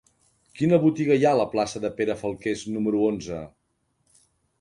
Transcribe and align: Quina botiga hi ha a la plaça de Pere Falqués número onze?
Quina 0.59 0.77
botiga 0.85 1.17
hi 1.19 1.27
ha 1.27 1.33
a 1.35 1.37
la 1.39 1.45
plaça 1.51 1.81
de 1.83 1.91
Pere 1.99 2.15
Falqués 2.21 2.63
número 2.77 3.03
onze? 3.11 3.43